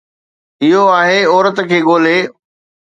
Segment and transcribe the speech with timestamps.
[0.63, 2.17] اهو آهي، عورت کي ڳولي.